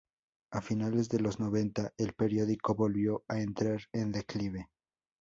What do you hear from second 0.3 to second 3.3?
A finales de los noventa, el periódico volvió